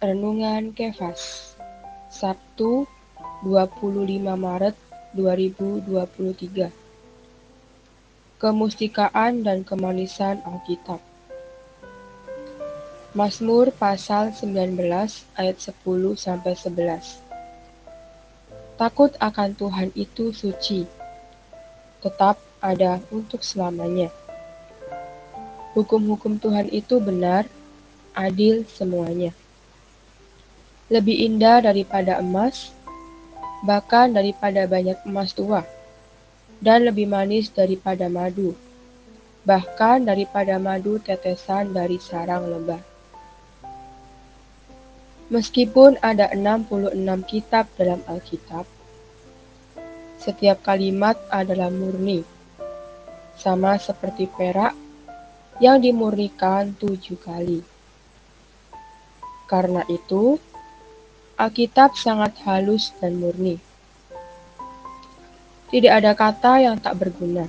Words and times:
Renungan 0.00 0.72
Kefas 0.72 1.52
Sabtu 2.08 2.88
25 3.44 4.00
Maret 4.32 4.72
2023 5.12 6.72
Kemustikaan 8.40 9.44
dan 9.44 9.60
kemanisan 9.60 10.40
Alkitab. 10.40 11.04
Mazmur 13.12 13.76
pasal 13.76 14.32
19 14.32 14.72
ayat 15.36 15.56
10 15.68 15.76
sampai 16.16 16.56
11 16.56 17.20
Takut 18.80 19.12
akan 19.20 19.52
Tuhan 19.52 19.92
itu 19.92 20.32
suci. 20.32 20.88
Tetap 22.00 22.40
ada 22.64 23.04
untuk 23.12 23.44
selamanya. 23.44 24.08
Hukum-hukum 25.76 26.40
Tuhan 26.40 26.72
itu 26.72 26.96
benar 27.04 27.44
adil 28.16 28.64
semuanya. 28.64 29.36
Lebih 30.90 31.22
indah 31.22 31.62
daripada 31.62 32.18
emas, 32.18 32.74
bahkan 33.62 34.10
daripada 34.10 34.66
banyak 34.66 34.98
emas 35.06 35.30
tua, 35.30 35.62
dan 36.58 36.82
lebih 36.82 37.06
manis 37.06 37.48
daripada 37.48 38.10
madu, 38.10 38.58
bahkan 39.46 40.02
daripada 40.02 40.58
madu 40.58 40.98
tetesan 40.98 41.70
dari 41.70 42.02
sarang 42.02 42.50
lebah. 42.50 42.82
Meskipun 45.30 46.02
ada 46.02 46.34
66 46.34 46.90
kitab 47.22 47.70
dalam 47.78 48.02
Alkitab, 48.10 48.66
setiap 50.18 50.58
kalimat 50.66 51.14
adalah 51.30 51.70
murni, 51.70 52.26
sama 53.38 53.78
seperti 53.78 54.26
perak 54.26 54.74
yang 55.62 55.78
dimurnikan 55.78 56.74
tujuh 56.74 57.14
kali. 57.22 57.62
Karena 59.46 59.86
itu, 59.86 60.36
Alkitab 61.40 61.96
sangat 61.96 62.36
halus 62.44 62.92
dan 63.00 63.16
murni. 63.16 63.56
Tidak 65.72 65.88
ada 65.88 66.12
kata 66.12 66.60
yang 66.60 66.76
tak 66.76 67.00
berguna. 67.00 67.48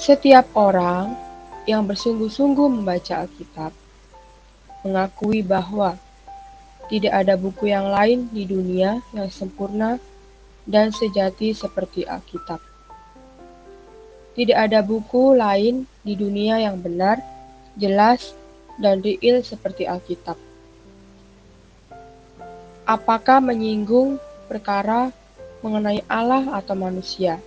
Setiap 0.00 0.48
orang 0.56 1.12
yang 1.68 1.84
bersungguh-sungguh 1.84 2.80
membaca 2.80 3.28
Alkitab 3.28 3.76
mengakui 4.88 5.44
bahwa 5.44 6.00
tidak 6.88 7.12
ada 7.12 7.36
buku 7.36 7.68
yang 7.68 7.92
lain 7.92 8.24
di 8.32 8.48
dunia 8.48 9.04
yang 9.12 9.28
sempurna 9.28 10.00
dan 10.64 10.96
sejati 10.96 11.52
seperti 11.52 12.08
Alkitab. 12.08 12.64
Tidak 14.32 14.56
ada 14.56 14.80
buku 14.80 15.36
lain 15.36 15.84
di 16.00 16.16
dunia 16.16 16.56
yang 16.56 16.80
benar, 16.80 17.20
jelas, 17.76 18.32
dan 18.80 19.04
real 19.04 19.44
seperti 19.44 19.84
Alkitab. 19.84 20.45
Apakah 22.86 23.42
menyinggung 23.42 24.14
perkara 24.46 25.10
mengenai 25.58 26.06
Allah 26.06 26.54
atau 26.54 26.78
manusia? 26.78 27.42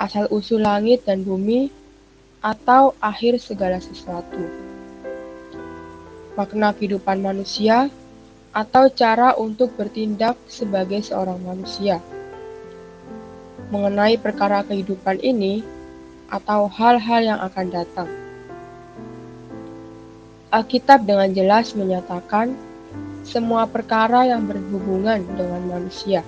Asal-usul 0.00 0.64
langit 0.64 1.04
dan 1.04 1.20
bumi 1.28 1.68
atau 2.40 2.96
akhir 3.04 3.36
segala 3.44 3.84
sesuatu? 3.84 4.48
Makna 6.40 6.72
kehidupan 6.72 7.20
manusia 7.20 7.92
atau 8.56 8.88
cara 8.88 9.36
untuk 9.36 9.76
bertindak 9.76 10.40
sebagai 10.48 11.04
seorang 11.04 11.36
manusia? 11.44 12.00
Mengenai 13.68 14.16
perkara 14.16 14.64
kehidupan 14.64 15.20
ini 15.20 15.60
atau 16.32 16.64
hal-hal 16.64 17.20
yang 17.20 17.40
akan 17.44 17.66
datang. 17.68 18.08
Alkitab 20.48 21.04
dengan 21.04 21.28
jelas 21.36 21.76
menyatakan 21.76 22.72
semua 23.24 23.64
perkara 23.64 24.28
yang 24.28 24.44
berhubungan 24.44 25.24
dengan 25.32 25.64
manusia. 25.64 26.20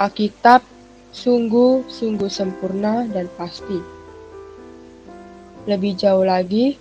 Alkitab 0.00 0.64
sungguh-sungguh 1.12 2.32
sempurna 2.32 3.04
dan 3.04 3.28
pasti. 3.36 3.76
Lebih 5.68 6.00
jauh 6.00 6.24
lagi, 6.24 6.80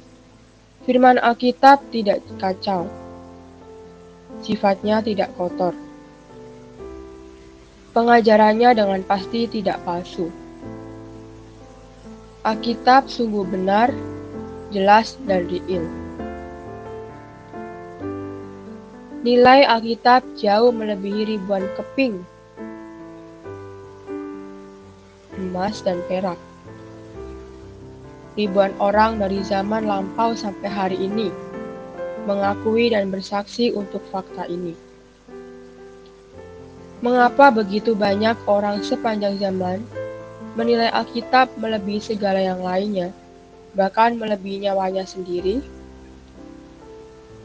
firman 0.87 1.19
Alkitab 1.19 1.83
tidak 1.91 2.23
kacau. 2.39 2.87
Sifatnya 4.39 5.03
tidak 5.03 5.35
kotor. 5.35 5.75
Pengajarannya 7.91 8.71
dengan 8.71 9.03
pasti 9.03 9.51
tidak 9.51 9.83
palsu. 9.83 10.31
Alkitab 12.47 13.11
sungguh 13.11 13.43
benar 13.43 13.91
jelas 14.71 15.19
dan 15.27 15.43
real. 15.51 15.98
Nilai 19.19 19.67
Alkitab 19.67 20.23
jauh 20.39 20.71
melebihi 20.71 21.35
ribuan 21.35 21.67
keping 21.75 22.23
emas 25.35 25.83
dan 25.83 25.99
perak. 26.07 26.39
Ribuan 28.39 28.71
orang 28.79 29.19
dari 29.19 29.43
zaman 29.43 29.87
lampau 29.87 30.31
sampai 30.31 30.71
hari 30.71 30.97
ini 30.99 31.27
mengakui 32.23 32.91
dan 32.91 33.11
bersaksi 33.11 33.75
untuk 33.75 33.99
fakta 34.07 34.47
ini. 34.47 34.71
Mengapa 37.03 37.51
begitu 37.51 37.95
banyak 37.95 38.39
orang 38.47 38.79
sepanjang 38.83 39.35
zaman 39.35 39.83
menilai 40.55 40.91
Alkitab 40.95 41.51
melebihi 41.59 41.99
segala 41.99 42.39
yang 42.39 42.63
lainnya? 42.63 43.11
bahkan 43.77 44.17
melebihi 44.17 44.65
nyawanya 44.65 45.05
sendiri? 45.05 45.61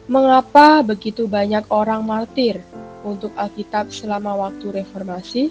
Mengapa 0.04 0.84
begitu 0.84 1.24
banyak 1.24 1.64
orang 1.72 2.04
martir 2.04 2.60
untuk 3.00 3.32
Alkitab 3.40 3.88
selama 3.88 4.36
waktu 4.36 4.84
reformasi? 4.84 5.48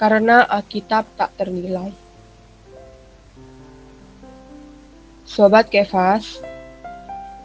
Karena 0.00 0.48
Alkitab 0.48 1.04
tak 1.20 1.36
ternilai. 1.36 1.92
Sobat 5.28 5.68
Kefas, 5.68 6.40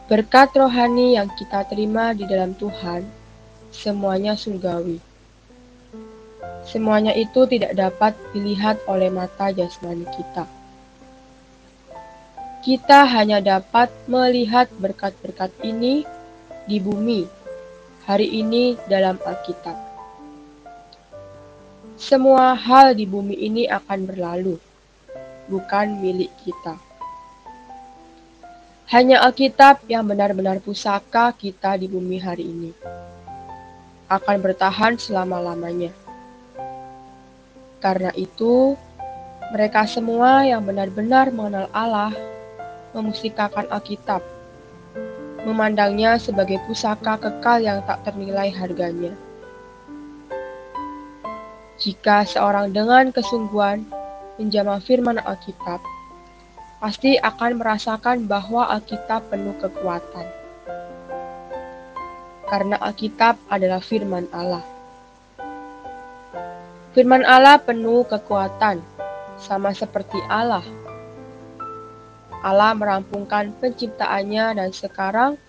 berkat 0.07 0.55
rohani 0.55 1.19
yang 1.19 1.27
kita 1.35 1.67
terima 1.67 2.15
di 2.15 2.23
dalam 2.23 2.55
Tuhan, 2.55 3.03
semuanya 3.75 4.39
surgawi. 4.39 5.03
Semuanya 6.63 7.11
itu 7.11 7.43
tidak 7.51 7.75
dapat 7.75 8.15
dilihat 8.31 8.79
oleh 8.87 9.11
mata 9.11 9.51
jasmani 9.51 10.07
kita 10.15 10.47
kita 12.65 13.05
hanya 13.05 13.37
dapat 13.45 13.93
melihat 14.09 14.65
berkat-berkat 14.81 15.53
ini 15.61 16.01
di 16.65 16.81
bumi 16.81 17.29
hari 18.09 18.41
ini 18.41 18.73
dalam 18.89 19.21
Alkitab. 19.21 19.77
Semua 21.93 22.57
hal 22.57 22.97
di 22.97 23.05
bumi 23.05 23.37
ini 23.37 23.69
akan 23.69 24.09
berlalu, 24.09 24.57
bukan 25.45 26.01
milik 26.01 26.33
kita. 26.41 26.73
Hanya 28.89 29.21
Alkitab 29.21 29.85
yang 29.85 30.09
benar-benar 30.09 30.57
pusaka 30.57 31.37
kita 31.37 31.77
di 31.77 31.85
bumi 31.85 32.17
hari 32.17 32.49
ini 32.49 32.73
akan 34.09 34.41
bertahan 34.41 34.97
selama-lamanya. 34.97 35.93
Karena 37.77 38.09
itu, 38.17 38.73
mereka 39.53 39.85
semua 39.85 40.41
yang 40.49 40.65
benar-benar 40.65 41.29
mengenal 41.29 41.69
Allah 41.69 42.09
memustikakan 42.95 43.67
Alkitab, 43.67 44.23
memandangnya 45.43 46.15
sebagai 46.15 46.63
pusaka 46.63 47.19
kekal 47.19 47.59
yang 47.59 47.83
tak 47.83 48.07
ternilai 48.07 48.47
harganya. 48.55 49.11
Jika 51.75 52.23
seorang 52.23 52.71
dengan 52.71 53.11
kesungguhan 53.11 53.83
menjamah 54.39 54.79
firman 54.79 55.19
Alkitab, 55.19 55.83
pasti 56.79 57.19
akan 57.19 57.59
merasakan 57.59 58.31
bahwa 58.31 58.71
Alkitab 58.71 59.27
penuh 59.27 59.59
kekuatan. 59.59 60.25
Karena 62.47 62.79
Alkitab 62.79 63.35
adalah 63.51 63.83
firman 63.83 64.31
Allah. 64.31 64.63
Firman 66.95 67.27
Allah 67.27 67.59
penuh 67.59 68.07
kekuatan, 68.07 68.79
sama 69.35 69.75
seperti 69.75 70.15
Allah 70.31 70.63
Allah 72.45 72.77
merampungkan 72.77 73.49
penciptaannya 73.57 74.61
dan 74.61 74.69
sekarang 74.69 75.41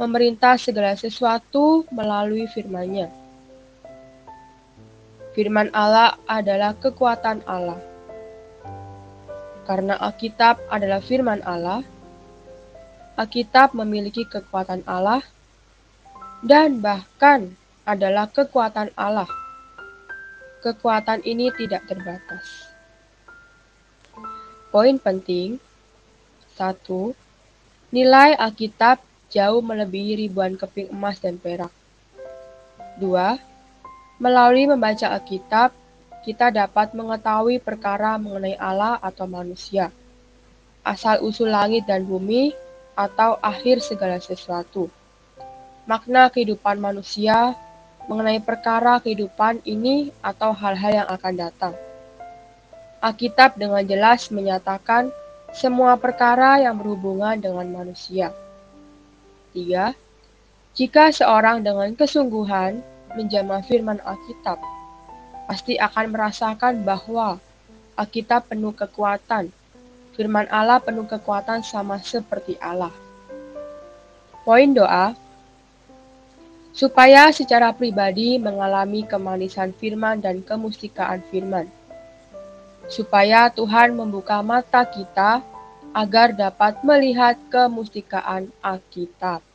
memerintah 0.00 0.56
segala 0.56 0.96
sesuatu 0.96 1.84
melalui 1.92 2.48
firman-Nya. 2.48 3.12
Firman 5.36 5.68
Allah 5.76 6.16
adalah 6.24 6.72
kekuatan 6.72 7.44
Allah. 7.44 7.76
Karena 9.68 10.00
Alkitab 10.00 10.64
adalah 10.72 11.04
firman 11.04 11.44
Allah, 11.44 11.84
Alkitab 13.20 13.76
memiliki 13.76 14.24
kekuatan 14.24 14.80
Allah 14.88 15.20
dan 16.40 16.80
bahkan 16.80 17.52
adalah 17.84 18.26
kekuatan 18.32 18.88
Allah. 18.96 19.28
Kekuatan 20.64 21.20
ini 21.28 21.52
tidak 21.52 21.84
terbatas. 21.84 22.72
Poin 24.72 24.96
penting 24.96 25.60
nilai 27.88 28.36
Alkitab 28.36 29.00
jauh 29.32 29.64
melebihi 29.64 30.28
ribuan 30.28 30.60
keping 30.60 30.92
emas 30.92 31.16
dan 31.16 31.40
perak. 31.40 31.72
Dua, 33.00 33.40
melalui 34.20 34.68
membaca 34.68 35.08
Alkitab, 35.08 35.72
kita 36.20 36.52
dapat 36.52 36.92
mengetahui 36.92 37.64
perkara 37.64 38.20
mengenai 38.20 38.60
Allah 38.60 39.00
atau 39.00 39.24
manusia, 39.24 39.88
asal-usul 40.84 41.48
langit 41.48 41.88
dan 41.88 42.04
bumi, 42.04 42.52
atau 42.92 43.40
akhir 43.40 43.80
segala 43.80 44.20
sesuatu. 44.20 44.92
Makna 45.88 46.28
kehidupan 46.28 46.76
manusia 46.76 47.56
mengenai 48.04 48.44
perkara 48.44 49.00
kehidupan 49.00 49.64
ini 49.64 50.12
atau 50.20 50.52
hal-hal 50.52 51.04
yang 51.04 51.08
akan 51.08 51.34
datang. 51.40 51.74
Alkitab 53.00 53.56
dengan 53.56 53.80
jelas 53.88 54.28
menyatakan 54.28 55.08
semua 55.50 55.98
perkara 55.98 56.62
yang 56.62 56.78
berhubungan 56.78 57.38
dengan 57.38 57.66
manusia. 57.70 58.30
3. 59.54 59.94
Jika 60.78 61.10
seorang 61.10 61.66
dengan 61.66 61.90
kesungguhan 61.98 62.78
menjamah 63.18 63.66
firman 63.66 63.98
Alkitab, 64.06 64.62
pasti 65.50 65.74
akan 65.74 66.14
merasakan 66.14 66.86
bahwa 66.86 67.42
Alkitab 67.98 68.46
penuh 68.46 68.70
kekuatan. 68.70 69.50
Firman 70.14 70.46
Allah 70.52 70.78
penuh 70.78 71.06
kekuatan 71.10 71.66
sama 71.66 71.98
seperti 71.98 72.54
Allah. 72.62 72.94
Poin 74.46 74.70
doa, 74.70 75.12
supaya 76.70 77.28
secara 77.34 77.74
pribadi 77.74 78.38
mengalami 78.38 79.02
kemanisan 79.02 79.74
firman 79.74 80.22
dan 80.22 80.40
kemustikaan 80.46 81.20
firman. 81.28 81.66
Supaya 82.90 83.46
Tuhan 83.54 83.94
membuka 83.94 84.42
mata 84.42 84.82
kita 84.82 85.46
agar 85.94 86.34
dapat 86.34 86.82
melihat 86.82 87.38
kemustikaan 87.46 88.50
Alkitab. 88.58 89.49